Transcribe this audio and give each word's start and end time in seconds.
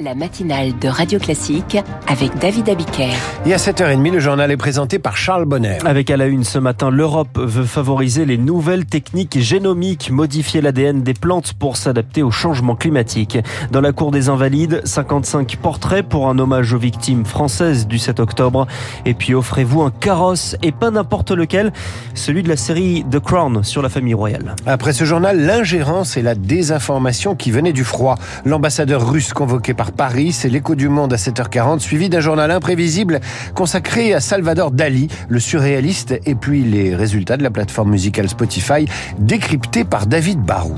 la 0.00 0.14
matinale 0.14 0.78
de 0.80 0.88
Radio 0.88 1.18
Classique 1.18 1.78
avec 2.08 2.36
David 2.38 2.68
Abiker. 2.68 3.12
Et 3.46 3.54
à 3.54 3.56
7h30, 3.56 4.10
le 4.10 4.18
journal 4.18 4.50
est 4.50 4.56
présenté 4.56 4.98
par 4.98 5.16
Charles 5.16 5.44
Bonner. 5.44 5.78
Avec 5.84 6.10
à 6.10 6.16
la 6.16 6.26
une 6.26 6.44
ce 6.44 6.58
matin, 6.58 6.90
l'Europe 6.90 7.38
veut 7.38 7.64
favoriser 7.64 8.24
les 8.24 8.38
nouvelles 8.38 8.84
techniques 8.86 9.38
génomiques, 9.38 10.10
modifier 10.10 10.60
l'ADN 10.60 11.02
des 11.02 11.14
plantes 11.14 11.52
pour 11.54 11.76
s'adapter 11.76 12.22
au 12.22 12.30
changement 12.30 12.74
climatique. 12.74 13.38
Dans 13.70 13.80
la 13.80 13.92
cour 13.92 14.10
des 14.10 14.28
Invalides, 14.28 14.82
55 14.84 15.56
portraits 15.56 16.06
pour 16.06 16.28
un 16.28 16.38
hommage 16.38 16.72
aux 16.72 16.78
victimes 16.78 17.24
françaises 17.24 17.86
du 17.86 17.98
7 17.98 18.20
octobre. 18.20 18.66
Et 19.06 19.14
puis 19.14 19.34
offrez-vous 19.34 19.82
un 19.82 19.90
carrosse 19.90 20.56
et 20.62 20.72
pas 20.72 20.90
n'importe 20.90 21.30
lequel, 21.30 21.72
celui 22.14 22.42
de 22.42 22.48
la 22.48 22.56
série 22.56 23.04
The 23.10 23.20
Crown 23.20 23.62
sur 23.62 23.80
la 23.80 23.88
famille 23.88 24.14
royale. 24.14 24.56
Après 24.66 24.92
ce 24.92 25.04
journal, 25.04 25.40
l'ingérence 25.40 26.16
et 26.16 26.22
la 26.22 26.34
désinformation 26.34 27.34
qui 27.36 27.50
venaient 27.52 27.72
du 27.72 27.84
froid. 27.84 28.16
L'ambassadeur 28.44 29.13
convoqué 29.22 29.74
par 29.74 29.92
Paris, 29.92 30.32
c'est 30.32 30.48
l'écho 30.48 30.74
du 30.74 30.88
monde 30.88 31.12
à 31.12 31.16
7h40, 31.16 31.78
suivi 31.78 32.08
d'un 32.08 32.20
journal 32.20 32.50
imprévisible 32.50 33.20
consacré 33.54 34.12
à 34.12 34.20
Salvador 34.20 34.72
Dali, 34.72 35.08
le 35.28 35.38
surréaliste, 35.38 36.18
et 36.26 36.34
puis 36.34 36.64
les 36.64 36.96
résultats 36.96 37.36
de 37.36 37.44
la 37.44 37.50
plateforme 37.50 37.90
musicale 37.90 38.28
Spotify, 38.28 38.86
décryptés 39.18 39.84
par 39.84 40.06
David 40.06 40.40
Barou. 40.40 40.74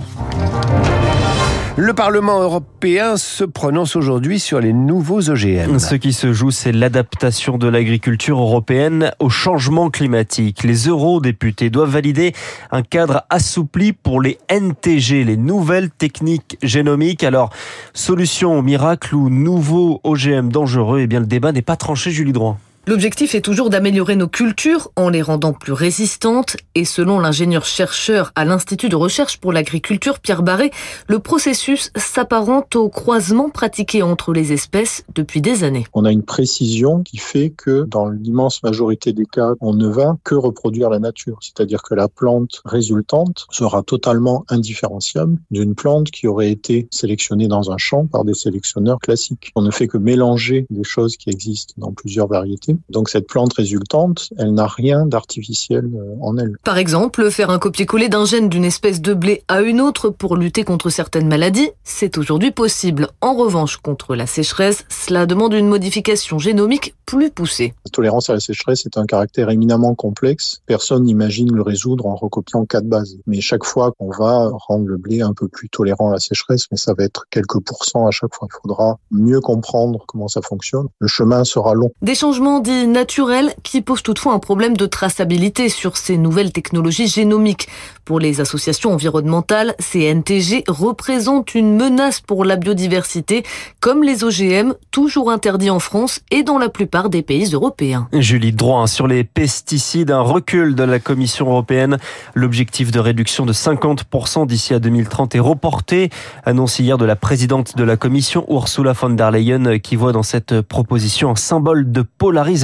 Le 1.79 1.93
Parlement 1.93 2.41
européen 2.41 3.19
se 3.19 3.45
prononce 3.45 3.97
aujourd'hui 3.97 4.41
sur 4.41 4.61
les 4.61 4.73
nouveaux 4.73 5.29
OGM. 5.29 5.79
Ce 5.79 5.95
qui 5.95 6.15
se 6.15 6.33
joue, 6.33 6.51
c'est 6.51 6.73
l'adaptation 6.73 7.59
de 7.59 7.69
l'agriculture 7.69 8.41
européenne 8.41 9.13
au 9.19 9.29
changement 9.29 9.91
climatique. 9.91 10.63
Les 10.63 10.89
eurodéputés 10.89 11.69
doivent 11.69 11.91
valider 11.91 12.33
un 12.71 12.81
cadre 12.81 13.25
assoupli 13.29 13.93
pour 13.93 14.23
les 14.23 14.39
NTG, 14.49 15.25
les 15.25 15.37
nouvelles 15.37 15.91
techniques 15.91 16.57
génomiques. 16.63 17.23
Alors, 17.23 17.51
solution 17.93 18.59
au 18.59 18.63
miracle 18.63 19.15
ou 19.15 19.29
nouveau 19.29 20.01
OGM 20.03 20.49
dangereux 20.49 21.01
Eh 21.01 21.07
bien, 21.07 21.21
le 21.21 21.27
débat 21.27 21.53
n'est 21.53 21.61
pas 21.61 21.77
tranché, 21.77 22.11
Julie 22.11 22.33
Droit. 22.33 22.57
L'objectif 22.89 23.35
est 23.35 23.41
toujours 23.41 23.69
d'améliorer 23.69 24.15
nos 24.15 24.29
cultures 24.29 24.93
en 24.95 25.09
les 25.09 25.21
rendant 25.21 25.53
plus 25.53 25.73
résistantes 25.73 26.57
et 26.77 26.85
selon 26.85 27.19
l'ingénieur-chercheur 27.19 28.31
à 28.37 28.45
l'Institut 28.45 28.89
de 28.89 28.95
recherche 28.95 29.39
pour 29.39 29.53
l'agriculture 29.53 30.21
Pierre 30.21 30.45
Barré, 30.45 30.71
le 31.09 31.19
processus 31.19 31.91
s'apparente 31.97 32.77
au 32.77 32.89
croisement 32.89 33.51
pratiqué 33.51 34.03
entre 34.03 34.33
les 34.33 34.53
espèces 34.53 35.03
depuis 35.17 35.41
des 35.41 35.65
années. 35.65 35.85
On 35.95 36.05
a 36.05 36.13
une 36.13 36.23
précision 36.23 37.03
qui 37.03 37.17
fait 37.17 37.51
que 37.51 37.83
dans 37.87 38.09
l'immense 38.09 38.63
majorité 38.63 39.13
des 39.13 39.27
cas, 39.27 39.55
on 39.61 39.75
ne 39.75 39.89
va 39.89 40.17
que 40.23 40.37
reproduire 40.37 40.89
la 40.89 41.01
nature, 41.01 41.39
c'est-à-dire 41.41 41.83
que 41.83 41.97
la 41.97 42.07
plante 42.07 42.63
résultante 42.65 43.49
sera 43.51 43.83
totalement 43.83 44.45
indifférenciable 44.49 45.39
d'une 45.51 45.75
plante 45.75 46.13
qui 46.13 46.29
aurait 46.29 46.53
été 46.53 46.87
sélectionnée 46.93 47.49
dans 47.49 47.73
un 47.73 47.79
champ 47.79 48.07
par 48.07 48.25
des 48.25 48.35
sélectionneurs 48.35 49.01
classiques. 49.01 49.51
On 49.57 49.63
ne 49.63 49.73
fait 49.73 49.89
que 49.89 49.99
mélanger 49.99 50.67
des 50.71 50.85
choses 50.85 51.17
qui 51.17 51.31
existent 51.31 51.75
dans 51.79 51.91
plusieurs 51.91 52.29
variétés 52.29 52.76
donc 52.89 53.09
cette 53.09 53.27
plante 53.27 53.53
résultante, 53.55 54.31
elle 54.39 54.55
n'a 54.55 54.67
rien 54.67 55.07
d'artificiel 55.07 55.85
euh, 55.95 56.17
en 56.21 56.37
elle. 56.39 56.57
Par 56.65 56.79
exemple, 56.79 57.31
faire 57.31 57.51
un 57.51 57.59
copier-coller 57.59 58.09
d'un 58.09 58.25
gène 58.25 58.49
d'une 58.49 58.65
espèce 58.65 59.01
de 59.01 59.15
blé 59.15 59.43
à 59.49 59.63
une 59.63 59.81
autre 59.81 60.11
pour 60.11 60.37
lutter 60.37 60.65
contre 60.65 60.91
certaines 60.91 61.29
maladies, 61.29 61.71
c'est 61.85 62.19
aujourd'hui 62.19 62.51
possible. 62.51 63.09
En 63.21 63.35
revanche, 63.35 63.77
contre 63.79 64.15
la 64.15 64.27
sécheresse, 64.27 64.85
cela 64.89 65.27
demande 65.27 65.55
une 65.55 65.69
modification 65.69 66.39
génomique 66.39 66.95
plus 67.07 67.31
poussée. 67.31 67.75
La 67.85 67.91
tolérance 67.91 68.31
à 68.31 68.35
la 68.35 68.41
sécheresse 68.41 68.85
est 68.85 68.99
un 68.99 69.07
caractère 69.07 69.51
éminemment 69.51 69.95
complexe. 69.95 70.61
Personne 70.67 71.05
n'imagine 71.05 71.55
le 71.55 71.63
résoudre 71.63 72.07
en 72.07 72.17
recopiant 72.17 72.65
quatre 72.67 72.87
bases. 72.87 73.17
Mais 73.27 73.41
chaque 73.41 73.65
fois 73.65 73.93
qu'on 73.93 74.11
va 74.11 74.51
rendre 74.53 74.87
le 74.87 74.97
blé 74.97 75.21
un 75.21 75.33
peu 75.33 75.49
plus 75.49 75.69
tolérant 75.69 76.11
à 76.11 76.15
la 76.15 76.19
sécheresse, 76.19 76.67
mais 76.71 76.77
ça 76.77 76.95
va 76.95 77.05
être 77.05 77.27
quelques 77.31 77.61
pourcents 77.61 78.07
à 78.07 78.11
chaque 78.11 78.35
fois. 78.35 78.49
Il 78.51 78.61
faudra 78.63 78.99
mieux 79.11 79.41
comprendre 79.41 80.05
comment 80.07 80.29
ça 80.29 80.43
fonctionne. 80.43 80.89
Le 80.99 81.09
chemin 81.09 81.45
sera 81.45 81.75
long. 81.75 81.91
Des 82.03 82.15
changements 82.15 82.61
dits 82.67 82.89
naturels 82.89 83.55
qui 83.63 83.81
posent 83.81 84.03
toutefois 84.03 84.33
un 84.33 84.41
problème 84.41 84.77
de 84.77 84.87
traçabilité 84.87 85.69
sur 85.69 85.97
ces 85.97 86.19
nouvelles 86.19 86.51
technologies 86.51 87.07
génomiques. 87.07 87.69
Pour 88.05 88.19
les 88.19 88.41
associations 88.41 88.93
environnementales, 88.93 89.77
ces 89.79 90.13
NTG 90.13 90.65
représentent 90.67 91.55
une 91.55 91.77
menace 91.77 92.21
pour 92.21 92.45
la 92.45 92.57
biodiversité, 92.57 93.45
comme 93.79 94.03
les 94.03 94.25
OGM, 94.25 94.75
toujours 94.91 95.31
interdits 95.31 95.71
en 95.71 95.79
France 95.79 96.21
et 96.33 96.43
dans 96.43 96.59
la 96.59 96.69
plupart 96.69 97.09
des 97.09 97.23
pays 97.23 97.53
européens. 97.53 98.09
Julie 98.13 98.53
Droit, 98.53 98.89
sur 98.89 99.07
les 99.07 99.23
pesticides, 99.23 100.11
un 100.11 100.21
recul 100.21 100.75
de 100.75 100.83
la 100.83 100.99
Commission 100.99 101.49
européenne. 101.49 101.99
L'objectif 102.35 102.91
de 102.91 102.99
réduction 102.99 103.47
de 103.47 103.53
50% 103.53 104.47
d'ici 104.47 104.75
à 104.75 104.81
2030 104.81 105.37
est 105.37 105.41
reporté, 105.41 106.11
annonce 106.45 106.81
hier 106.81 106.99
de 106.99 107.05
la 107.05 107.17
présidente 107.17 107.77
de 107.77 107.85
la 107.85 107.97
Commission, 107.97 108.45
Ursula 108.49 108.93
von 108.93 109.11
der 109.11 109.31
Leyen, 109.31 109.79
qui 109.79 109.95
voit 109.95 110.13
dans 110.13 110.25
cette 110.25 110.61
proposition 110.63 111.31
un 111.31 111.37
symbole 111.37 111.93
de 111.93 112.03
polarisation 112.03 112.56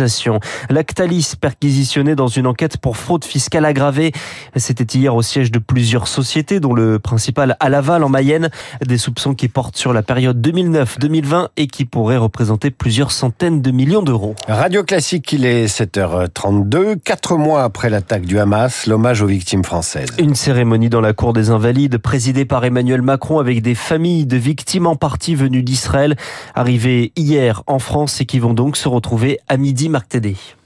Lactalis 0.71 1.35
perquisitionné 1.41 2.15
dans 2.15 2.29
une 2.29 2.47
enquête 2.47 2.77
pour 2.77 2.97
fraude 2.97 3.25
fiscale 3.25 3.65
aggravée. 3.65 4.13
C'était 4.57 4.99
hier 4.99 5.15
au 5.15 5.23
siège 5.23 5.51
de 5.51 5.59
plusieurs 5.59 6.09
sociétés, 6.09 6.61
dont 6.61 6.75
le 6.75 6.99
principal 6.99 7.57
à 7.61 7.69
Laval 7.69 8.05
en 8.05 8.09
Mayenne. 8.09 8.51
Des 8.87 8.99
soupçons 8.99 9.35
qui 9.35 9.49
portent 9.49 9.77
sur 9.77 9.93
la 9.93 10.03
période 10.03 10.47
2009-2020 10.47 11.49
et 11.57 11.67
qui 11.67 11.85
pourraient 11.85 12.17
représenter 12.17 12.71
plusieurs 12.71 13.13
centaines 13.13 13.63
de 13.63 13.71
millions 13.71 14.03
d'euros. 14.03 14.35
Radio 14.49 14.83
Classique, 14.85 15.33
il 15.33 15.45
est 15.45 15.67
7h32. 15.67 16.99
Quatre 16.99 17.37
mois 17.37 17.65
après 17.65 17.91
l'attaque 17.91 18.27
du 18.27 18.39
Hamas, 18.39 18.87
l'hommage 18.87 19.23
aux 19.23 19.27
victimes 19.27 19.65
françaises. 19.65 20.09
Une 20.19 20.35
cérémonie 20.35 20.89
dans 20.89 21.01
la 21.01 21.13
cour 21.13 21.33
des 21.33 21.51
Invalides, 21.51 21.99
présidée 21.99 22.45
par 22.45 22.65
Emmanuel 22.65 23.03
Macron 23.03 23.39
avec 23.39 23.63
des 23.63 23.75
familles 23.75 24.27
de 24.27 24.37
victimes 24.37 24.87
en 24.87 24.97
partie 24.97 25.35
venues 25.35 25.63
d'Israël, 25.63 26.17
arrivées 26.55 27.13
hier 27.17 27.63
en 27.67 27.79
France 27.79 28.21
et 28.21 28.27
qui 28.27 28.39
vont 28.39 28.55
donc 28.55 28.77
se 28.77 28.89
retrouver 28.89 29.39
à 29.49 29.57
midi 29.57 29.72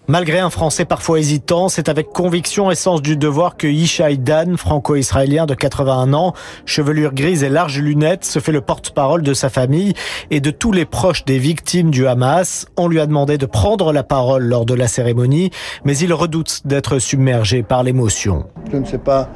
Malgré 0.09 0.39
un 0.39 0.51
français 0.51 0.85
parfois 0.85 1.19
hésitant, 1.19 1.69
c'est 1.69 1.89
avec 1.89 2.11
conviction 2.11 2.71
et 2.71 2.77
sens 2.77 3.03
du 3.03 3.17
devoir 3.17 3.57
que 3.57 3.67
Yishai 3.67 4.19
Dan, 4.19 4.57
franco-israélien 4.57 5.47
de 5.47 5.55
81 5.55 6.15
ans, 6.15 6.33
chevelure 6.65 7.13
grise 7.13 7.43
et 7.43 7.49
larges 7.49 7.81
lunettes, 7.81 8.25
se 8.25 8.39
fait 8.39 8.53
le 8.53 8.61
porte-parole 8.61 9.23
de 9.23 9.35
sa 9.35 9.49
famille 9.49 9.95
et 10.31 10.39
de 10.39 10.53
tous 10.53 10.71
les 10.71 10.85
proches 10.85 11.25
des 11.25 11.41
victimes 11.41 11.91
du 11.91 12.07
Hamas. 12.07 12.67
On 12.77 12.87
lui 12.87 13.01
a 13.01 13.07
demandé 13.07 13.37
de 13.37 13.47
prendre 13.47 13.93
la 13.93 14.05
parole 14.05 14.45
lors 14.45 14.65
de 14.65 14.75
la 14.75 14.87
cérémonie, 14.87 15.51
mais 15.85 15.99
il 15.99 16.13
redoute 16.13 16.63
d'être 16.65 17.01
submergé 17.01 17.65
par 17.65 17.83
l'émotion. 17.83 18.45
Je 18.71 18.77
ne 18.77 18.85
sais 18.85 18.99
pas 18.99 19.29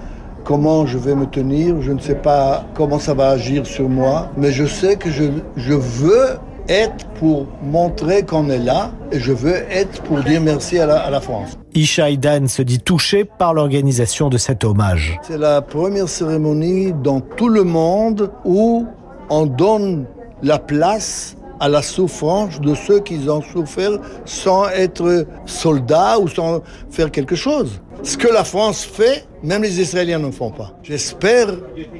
comment 0.44 0.87
je 0.87 0.98
vais 0.98 1.16
me 1.16 1.26
tenir, 1.26 1.82
je 1.82 1.91
ne 1.91 1.98
sais 1.98 2.14
pas 2.14 2.64
comment 2.75 3.00
ça 3.00 3.14
va 3.14 3.31
agir 3.31 3.66
sur 3.66 3.88
moi, 3.88 4.31
mais 4.37 4.52
je 4.52 4.66
sais 4.66 4.94
que 4.94 5.10
je, 5.10 5.25
je 5.56 5.75
veux 5.75 6.38
être 6.70 7.04
pour 7.19 7.47
montrer 7.62 8.22
qu'on 8.22 8.48
est 8.48 8.58
là 8.58 8.92
et 9.10 9.19
je 9.19 9.32
veux 9.32 9.56
être 9.70 10.00
pour 10.03 10.20
dire 10.20 10.41
merci 10.41 10.78
à 10.78 10.86
la, 10.86 11.00
à 11.00 11.10
la 11.10 11.20
France. 11.20 11.58
Isha 11.75 12.14
Dan 12.16 12.47
se 12.48 12.62
dit 12.62 12.78
touché 12.78 13.25
par 13.25 13.54
l'organisation 13.54 14.28
de 14.28 14.38
cet 14.38 14.64
hommage. 14.64 15.19
C'est 15.22 15.38
la 15.38 15.60
première 15.62 16.08
cérémonie 16.08 16.92
dans 16.92 17.20
tout 17.20 17.48
le 17.48 17.64
monde 17.64 18.31
où 18.44 18.86
on 19.28 19.47
donne 19.47 20.06
la 20.42 20.58
place 20.58 21.36
à 21.58 21.69
la 21.69 21.82
souffrance 21.82 22.60
de 22.60 22.75
ceux 22.75 23.00
qui 23.00 23.19
ont 23.28 23.42
souffert 23.42 23.98
sans 24.25 24.69
être 24.69 25.26
soldats 25.44 26.19
ou 26.19 26.28
sans 26.28 26.62
faire 26.91 27.10
quelque 27.10 27.37
chose. 27.37 27.81
Ce 28.03 28.16
que 28.16 28.28
la 28.28 28.44
France 28.44 28.83
fait, 28.83 29.27
même 29.43 29.62
les 29.62 29.81
Israéliens 29.81 30.19
ne 30.19 30.31
font 30.31 30.50
pas. 30.50 30.72
J'espère 30.83 31.49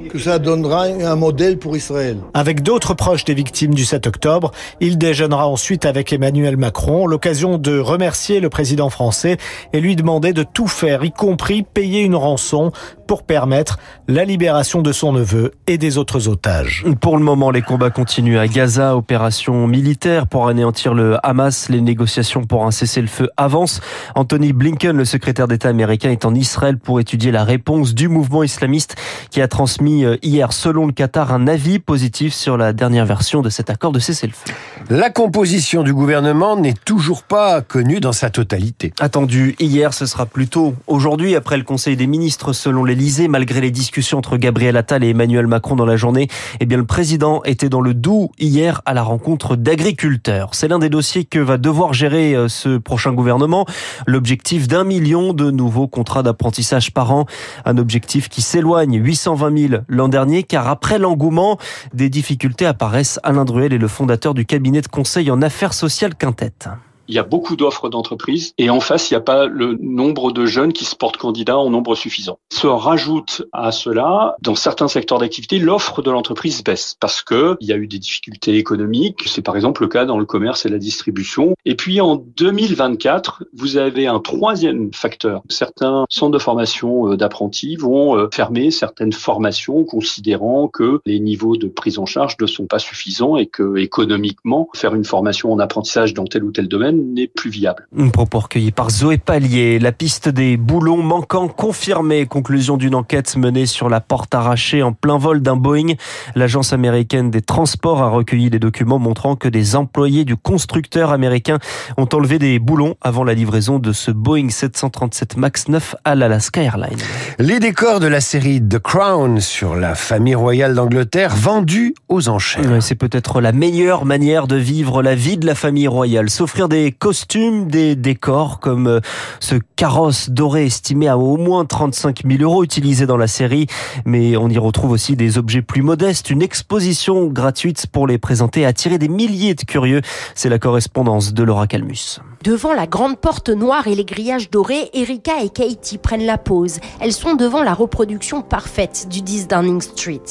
que 0.09 0.19
ça 0.19 0.39
donnera 0.39 0.85
un 0.85 1.15
modèle 1.15 1.57
pour 1.57 1.75
Israël. 1.75 2.17
Avec 2.33 2.63
d'autres 2.63 2.93
proches 2.93 3.23
des 3.23 3.33
victimes 3.33 3.73
du 3.73 3.85
7 3.85 4.07
octobre, 4.07 4.51
il 4.79 4.97
déjeunera 4.97 5.47
ensuite 5.47 5.85
avec 5.85 6.11
Emmanuel 6.11 6.57
Macron, 6.57 7.05
l'occasion 7.05 7.57
de 7.57 7.79
remercier 7.79 8.39
le 8.39 8.49
président 8.49 8.89
français 8.89 9.37
et 9.73 9.79
lui 9.79 9.95
demander 9.95 10.33
de 10.33 10.43
tout 10.43 10.67
faire, 10.67 11.03
y 11.03 11.11
compris 11.11 11.63
payer 11.63 12.01
une 12.01 12.15
rançon 12.15 12.71
pour 13.07 13.23
permettre 13.23 13.77
la 14.07 14.23
libération 14.23 14.81
de 14.81 14.91
son 14.91 15.11
neveu 15.11 15.51
et 15.67 15.77
des 15.77 15.97
autres 15.97 16.29
otages. 16.29 16.85
Pour 17.01 17.17
le 17.17 17.23
moment, 17.23 17.51
les 17.51 17.61
combats 17.61 17.89
continuent 17.89 18.39
à 18.39 18.47
Gaza, 18.47 18.95
opération 18.95 19.67
militaire 19.67 20.27
pour 20.27 20.47
anéantir 20.47 20.93
le 20.93 21.17
Hamas. 21.21 21.69
Les 21.69 21.81
négociations 21.81 22.45
pour 22.45 22.65
un 22.65 22.71
cessez-le-feu 22.71 23.29
avancent. 23.35 23.81
Anthony 24.15 24.53
Blinken, 24.53 24.95
le 24.95 25.05
secrétaire 25.05 25.47
d'État 25.47 25.67
américain, 25.67 25.90
est 25.91 26.25
en 26.25 26.33
Israël 26.33 26.77
pour 26.77 26.99
étudier 26.99 27.31
la 27.31 27.43
réponse 27.43 27.93
du 27.93 28.07
mouvement 28.07 28.43
islamiste 28.43 28.95
qui 29.29 29.41
a 29.41 29.47
transmis 29.47 30.05
euh, 30.05 30.15
hier, 30.21 30.53
selon 30.53 30.87
le 30.87 30.93
Qatar, 30.93 31.33
un 31.33 31.47
avis 31.47 31.79
positif 31.79 32.33
sur 32.33 32.57
la 32.57 32.71
dernière 32.71 33.05
version 33.05 33.41
de 33.41 33.49
cet 33.49 33.69
accord 33.69 33.91
de 33.91 33.99
cessez-le-feu. 33.99 34.53
La 34.89 35.09
composition 35.09 35.83
du 35.83 35.93
gouvernement 35.93 36.55
n'est 36.55 36.73
toujours 36.73 37.23
pas 37.23 37.61
connue 37.61 37.99
dans 37.99 38.13
sa 38.13 38.29
totalité. 38.29 38.93
Attendu 38.99 39.55
hier, 39.59 39.93
ce 39.93 40.05
sera 40.05 40.25
plutôt 40.25 40.75
aujourd'hui, 40.87 41.35
après 41.35 41.57
le 41.57 41.63
Conseil 41.63 41.95
des 41.95 42.07
ministres, 42.07 42.53
selon 42.53 42.83
les 42.85 42.95
malgré 43.27 43.61
les 43.61 43.71
discussions 43.71 44.19
entre 44.19 44.37
Gabriel 44.37 44.77
Attal 44.77 45.03
et 45.03 45.09
Emmanuel 45.09 45.47
Macron 45.47 45.75
dans 45.75 45.85
la 45.85 45.95
journée, 45.95 46.27
eh 46.59 46.65
bien, 46.65 46.77
le 46.77 46.85
président 46.85 47.41
était 47.43 47.67
dans 47.67 47.81
le 47.81 47.93
Doubs 47.93 48.29
hier 48.37 48.81
à 48.85 48.93
la 48.93 49.01
rencontre 49.01 49.55
d'agriculteurs. 49.55 50.53
C'est 50.53 50.67
l'un 50.67 50.79
des 50.79 50.89
dossiers 50.89 51.25
que 51.25 51.39
va 51.39 51.57
devoir 51.57 51.93
gérer 51.93 52.35
euh, 52.35 52.47
ce 52.47 52.77
prochain 52.77 53.13
gouvernement. 53.13 53.65
L'objectif 54.05 54.67
d'un 54.67 54.83
million 54.83 55.33
de 55.33 55.49
nouveaux 55.49 55.80
nouveaux 55.81 55.87
contrats 55.87 56.21
d'apprentissage 56.21 56.93
par 56.93 57.11
an. 57.11 57.25
Un 57.65 57.77
objectif 57.77 58.29
qui 58.29 58.41
s'éloigne 58.41 58.99
820 59.03 59.57
000 59.69 59.81
l'an 59.87 60.07
dernier 60.09 60.43
car 60.43 60.67
après 60.67 60.99
l'engouement, 60.99 61.57
des 61.93 62.09
difficultés 62.09 62.65
apparaissent. 62.65 63.19
Alain 63.23 63.45
Druel 63.45 63.73
est 63.73 63.79
le 63.79 63.87
fondateur 63.87 64.33
du 64.33 64.45
cabinet 64.45 64.81
de 64.81 64.87
conseil 64.87 65.31
en 65.31 65.41
affaires 65.41 65.73
sociales 65.73 66.15
Quintette 66.15 66.69
il 67.11 67.15
y 67.15 67.19
a 67.19 67.23
beaucoup 67.23 67.57
d'offres 67.57 67.89
d'entreprises 67.89 68.53
et 68.57 68.69
en 68.69 68.79
face, 68.79 69.11
il 69.11 69.13
n'y 69.13 69.17
a 69.17 69.21
pas 69.21 69.45
le 69.45 69.77
nombre 69.81 70.31
de 70.31 70.45
jeunes 70.45 70.71
qui 70.71 70.85
se 70.85 70.95
portent 70.95 71.17
candidats 71.17 71.57
en 71.57 71.69
nombre 71.69 71.93
suffisant. 71.93 72.39
Se 72.49 72.67
rajoute 72.67 73.43
à 73.51 73.73
cela, 73.73 74.37
dans 74.41 74.55
certains 74.55 74.87
secteurs 74.87 75.19
d'activité, 75.19 75.59
l'offre 75.59 76.01
de 76.01 76.09
l'entreprise 76.09 76.63
baisse 76.63 76.95
parce 77.01 77.21
que 77.21 77.57
il 77.59 77.67
y 77.67 77.73
a 77.73 77.75
eu 77.75 77.87
des 77.87 77.99
difficultés 77.99 78.55
économiques. 78.55 79.23
C'est 79.25 79.41
par 79.41 79.57
exemple 79.57 79.81
le 79.81 79.89
cas 79.89 80.05
dans 80.05 80.19
le 80.19 80.25
commerce 80.25 80.65
et 80.65 80.69
la 80.69 80.77
distribution. 80.77 81.53
Et 81.65 81.75
puis 81.75 81.99
en 81.99 82.15
2024, 82.15 83.43
vous 83.53 83.75
avez 83.75 84.07
un 84.07 84.19
troisième 84.19 84.93
facteur. 84.93 85.41
Certains 85.49 86.05
centres 86.09 86.31
de 86.31 86.39
formation 86.39 87.11
euh, 87.11 87.17
d'apprentis 87.17 87.75
vont 87.75 88.15
euh, 88.15 88.29
fermer 88.33 88.71
certaines 88.71 89.11
formations 89.11 89.83
considérant 89.83 90.69
que 90.69 91.01
les 91.05 91.19
niveaux 91.19 91.57
de 91.57 91.67
prise 91.67 91.99
en 91.99 92.05
charge 92.05 92.37
ne 92.39 92.47
sont 92.47 92.67
pas 92.67 92.79
suffisants 92.79 93.35
et 93.35 93.47
que 93.47 93.77
économiquement, 93.77 94.69
faire 94.73 94.95
une 94.95 95.03
formation 95.03 95.51
en 95.51 95.59
apprentissage 95.59 96.13
dans 96.13 96.25
tel 96.25 96.45
ou 96.45 96.51
tel 96.51 96.69
domaine 96.69 97.00
n'est 97.01 97.27
plus 97.27 97.49
viable. 97.49 97.87
Une 97.95 98.11
propos 98.11 98.39
recueilli 98.39 98.71
par 98.71 98.89
Zoé 98.89 99.17
Pallier. 99.17 99.79
La 99.79 99.91
piste 99.91 100.29
des 100.29 100.57
boulons 100.57 101.01
manquants 101.01 101.47
confirmée. 101.47 102.25
Conclusion 102.25 102.77
d'une 102.77 102.95
enquête 102.95 103.35
menée 103.35 103.65
sur 103.65 103.89
la 103.89 103.99
porte 103.99 104.33
arrachée 104.33 104.83
en 104.83 104.93
plein 104.93 105.17
vol 105.17 105.41
d'un 105.41 105.55
Boeing. 105.55 105.93
L'agence 106.35 106.73
américaine 106.73 107.31
des 107.31 107.41
transports 107.41 108.01
a 108.01 108.09
recueilli 108.09 108.49
des 108.49 108.59
documents 108.59 108.99
montrant 108.99 109.35
que 109.35 109.47
des 109.47 109.75
employés 109.75 110.25
du 110.25 110.35
constructeur 110.35 111.11
américain 111.11 111.59
ont 111.97 112.07
enlevé 112.13 112.39
des 112.39 112.59
boulons 112.59 112.95
avant 113.01 113.23
la 113.23 113.33
livraison 113.33 113.79
de 113.79 113.91
ce 113.91 114.11
Boeing 114.11 114.49
737 114.49 115.37
MAX 115.37 115.67
9 115.67 115.95
à 116.03 116.15
l'Alaska 116.15 116.61
Airlines. 116.61 116.97
Les 117.39 117.59
décors 117.59 117.99
de 117.99 118.07
la 118.07 118.21
série 118.21 118.61
The 118.61 118.79
Crown 118.79 119.39
sur 119.39 119.75
la 119.75 119.95
famille 119.95 120.35
royale 120.35 120.75
d'Angleterre 120.75 121.35
vendus 121.35 121.93
aux 122.09 122.29
enchères. 122.29 122.81
C'est 122.81 122.95
peut-être 122.95 123.41
la 123.41 123.51
meilleure 123.51 124.05
manière 124.05 124.47
de 124.47 124.55
vivre 124.55 125.01
la 125.01 125.15
vie 125.15 125.37
de 125.37 125.45
la 125.45 125.55
famille 125.55 125.87
royale. 125.87 126.29
S'offrir 126.29 126.69
des 126.69 126.80
costumes, 126.89 127.67
des 127.67 127.95
décors 127.95 128.59
comme 128.59 128.87
euh, 128.87 128.99
ce 129.39 129.55
carrosse 129.75 130.31
doré 130.31 130.65
estimé 130.65 131.07
à 131.07 131.17
au 131.17 131.37
moins 131.37 131.65
35 131.65 132.23
000 132.25 132.41
euros 132.41 132.63
utilisé 132.63 133.05
dans 133.05 133.17
la 133.17 133.27
série. 133.27 133.67
Mais 134.05 134.35
on 134.37 134.49
y 134.49 134.57
retrouve 134.57 134.91
aussi 134.91 135.15
des 135.15 135.37
objets 135.37 135.61
plus 135.61 135.83
modestes, 135.83 136.31
une 136.31 136.41
exposition 136.41 137.27
gratuite 137.27 137.85
pour 137.91 138.07
les 138.07 138.17
présenter 138.17 138.65
attirer 138.65 138.97
des 138.97 139.07
milliers 139.07 139.53
de 139.53 139.61
curieux. 139.61 140.01
C'est 140.33 140.49
la 140.49 140.57
correspondance 140.57 141.33
de 141.33 141.43
Laura 141.43 141.67
Calmus. 141.67 142.19
Devant 142.43 142.73
la 142.73 142.87
grande 142.87 143.19
porte 143.19 143.49
noire 143.49 143.87
et 143.87 143.93
les 143.93 144.05
grillages 144.05 144.49
dorés, 144.49 144.89
Erika 144.93 145.43
et 145.43 145.49
Katie 145.49 145.99
prennent 145.99 146.25
la 146.25 146.39
pause. 146.39 146.79
Elles 146.99 147.13
sont 147.13 147.35
devant 147.35 147.61
la 147.61 147.75
reproduction 147.75 148.41
parfaite 148.41 149.07
du 149.09 149.21
10 149.21 149.47
Downing 149.47 149.81
Street. 149.81 150.23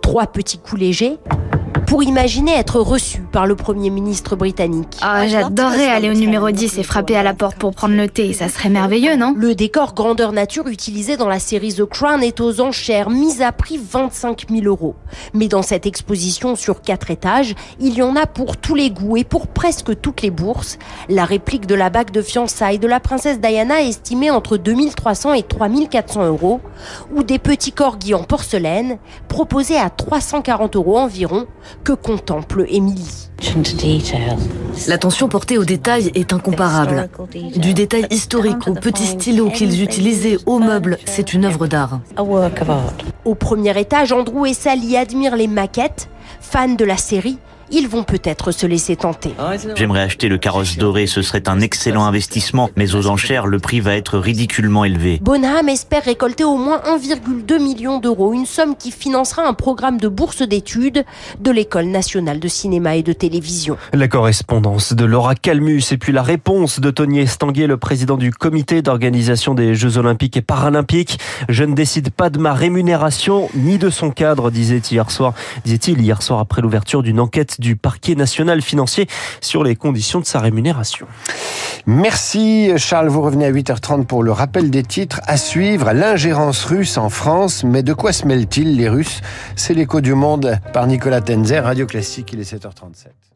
Trois 0.00 0.26
petits 0.26 0.58
coups 0.58 0.80
légers, 0.80 1.18
pour 1.88 2.02
imaginer 2.02 2.52
être 2.52 2.80
reçu 2.80 3.22
par 3.32 3.46
le 3.46 3.56
Premier 3.56 3.88
ministre 3.88 4.36
britannique. 4.36 4.98
Ah, 5.00 5.26
j'adorerais 5.26 5.86
aller 5.86 6.10
au 6.10 6.14
numéro 6.14 6.50
10 6.50 6.76
et 6.76 6.82
frapper 6.82 7.16
à 7.16 7.22
la 7.22 7.32
porte 7.32 7.56
pour 7.56 7.74
prendre 7.74 7.96
le 7.96 8.08
thé. 8.08 8.34
Ça 8.34 8.50
serait 8.50 8.68
merveilleux, 8.68 9.16
non? 9.16 9.32
Le 9.34 9.54
décor 9.54 9.94
grandeur 9.94 10.32
nature 10.32 10.66
utilisé 10.68 11.16
dans 11.16 11.28
la 11.28 11.38
série 11.38 11.72
The 11.72 11.86
Crown 11.86 12.22
est 12.22 12.42
aux 12.42 12.60
enchères, 12.60 13.08
mis 13.08 13.42
à 13.42 13.52
prix 13.52 13.80
25 13.82 14.48
000 14.50 14.66
euros. 14.66 14.96
Mais 15.32 15.48
dans 15.48 15.62
cette 15.62 15.86
exposition 15.86 16.56
sur 16.56 16.82
quatre 16.82 17.10
étages, 17.10 17.54
il 17.80 17.94
y 17.94 18.02
en 18.02 18.16
a 18.16 18.26
pour 18.26 18.58
tous 18.58 18.74
les 18.74 18.90
goûts 18.90 19.16
et 19.16 19.24
pour 19.24 19.46
presque 19.46 19.98
toutes 19.98 20.20
les 20.20 20.30
bourses. 20.30 20.78
La 21.08 21.24
réplique 21.24 21.64
de 21.64 21.74
la 21.74 21.88
bague 21.88 22.10
de 22.10 22.20
fiançailles 22.20 22.78
de 22.78 22.86
la 22.86 23.00
princesse 23.00 23.40
Diana 23.40 23.80
estimée 23.80 24.30
entre 24.30 24.58
2300 24.58 25.32
et 25.32 25.42
3400 25.42 26.26
euros, 26.26 26.60
ou 27.14 27.22
des 27.22 27.38
petits 27.38 27.72
corgis 27.72 28.12
en 28.12 28.24
porcelaine 28.24 28.98
proposés 29.28 29.78
à 29.78 29.88
340 29.88 30.76
euros 30.76 30.98
environ 30.98 31.46
que 31.84 31.92
contemple 31.92 32.64
Émilie. 32.68 33.28
L'attention 34.88 35.28
portée 35.28 35.58
aux 35.58 35.64
détails 35.64 36.10
est 36.14 36.32
incomparable. 36.32 37.08
Du 37.56 37.74
détail 37.74 38.06
historique 38.10 38.66
au 38.66 38.74
petit 38.74 39.06
stylo 39.06 39.50
qu'ils 39.50 39.82
utilisaient 39.82 40.38
aux 40.46 40.58
meubles, 40.58 40.98
c'est 41.04 41.34
une 41.34 41.44
œuvre 41.44 41.66
d'art. 41.66 42.00
Au 43.24 43.34
premier 43.34 43.78
étage, 43.78 44.12
Andrew 44.12 44.46
et 44.46 44.54
Sally 44.54 44.96
admirent 44.96 45.36
les 45.36 45.48
maquettes. 45.48 46.08
Fans 46.40 46.74
de 46.74 46.84
la 46.84 46.96
série, 46.96 47.38
ils 47.70 47.88
vont 47.88 48.04
peut-être 48.04 48.52
se 48.52 48.66
laisser 48.66 48.96
tenter. 48.96 49.34
J'aimerais 49.74 50.02
acheter 50.02 50.28
le 50.28 50.38
carrosse 50.38 50.76
doré, 50.76 51.06
ce 51.06 51.22
serait 51.22 51.48
un 51.48 51.60
excellent 51.60 52.04
investissement, 52.04 52.70
mais 52.76 52.94
aux 52.94 53.06
enchères, 53.06 53.46
le 53.46 53.58
prix 53.58 53.80
va 53.80 53.96
être 53.96 54.18
ridiculement 54.18 54.84
élevé. 54.84 55.18
Bonham 55.22 55.68
espère 55.68 56.04
récolter 56.04 56.44
au 56.44 56.56
moins 56.56 56.80
1,2 56.86 57.62
million 57.62 57.98
d'euros, 57.98 58.32
une 58.32 58.46
somme 58.46 58.76
qui 58.76 58.90
financera 58.90 59.46
un 59.46 59.54
programme 59.54 59.98
de 59.98 60.08
bourse 60.08 60.42
d'études 60.42 61.04
de 61.40 61.50
l'École 61.50 61.86
nationale 61.86 62.40
de 62.40 62.48
cinéma 62.48 62.96
et 62.96 63.02
de 63.02 63.12
télévision. 63.12 63.76
La 63.92 64.08
correspondance 64.08 64.92
de 64.92 65.04
Laura 65.04 65.34
Calmus 65.34 65.82
et 65.90 65.98
puis 65.98 66.12
la 66.12 66.22
réponse 66.22 66.80
de 66.80 66.90
Tony 66.90 67.20
Estanguet, 67.20 67.66
le 67.66 67.76
président 67.76 68.16
du 68.16 68.32
comité 68.32 68.82
d'organisation 68.82 69.54
des 69.54 69.74
Jeux 69.74 69.98
Olympiques 69.98 70.36
et 70.36 70.42
Paralympiques. 70.42 71.18
Je 71.48 71.64
ne 71.64 71.74
décide 71.74 72.10
pas 72.10 72.30
de 72.30 72.38
ma 72.38 72.52
rémunération 72.52 73.48
ni 73.54 73.78
de 73.78 73.90
son 73.90 74.10
cadre, 74.10 74.50
disait-il 74.50 74.94
hier 74.94 75.10
soir, 75.10 75.34
disait-il 75.64 76.00
hier 76.00 76.22
soir 76.22 76.40
après 76.40 76.62
l'ouverture 76.62 77.02
d'une 77.02 77.20
du 77.58 77.76
parquet 77.76 78.14
national 78.14 78.62
financier 78.62 79.06
sur 79.40 79.64
les 79.64 79.76
conditions 79.76 80.20
de 80.20 80.26
sa 80.26 80.40
rémunération. 80.40 81.06
Merci 81.86 82.70
Charles, 82.76 83.08
vous 83.08 83.22
revenez 83.22 83.46
à 83.46 83.52
8h30 83.52 84.04
pour 84.04 84.22
le 84.22 84.32
rappel 84.32 84.70
des 84.70 84.82
titres 84.82 85.20
à 85.26 85.36
suivre. 85.36 85.92
L'ingérence 85.92 86.64
russe 86.64 86.98
en 86.98 87.08
France, 87.08 87.64
mais 87.64 87.82
de 87.82 87.92
quoi 87.92 88.12
se 88.12 88.26
mêlent-ils 88.26 88.76
les 88.76 88.88
Russes? 88.88 89.20
C'est 89.56 89.74
l'écho 89.74 90.00
du 90.00 90.14
monde 90.14 90.58
par 90.72 90.86
Nicolas 90.86 91.20
Tenzer, 91.20 91.64
Radio 91.64 91.86
Classique, 91.86 92.32
il 92.32 92.40
est 92.40 92.52
7h37. 92.52 93.27